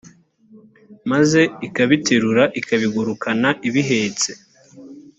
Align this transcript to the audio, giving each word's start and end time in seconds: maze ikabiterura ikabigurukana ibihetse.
maze 1.11 1.41
ikabiterura 1.67 2.43
ikabigurukana 2.59 3.49
ibihetse. 3.67 4.29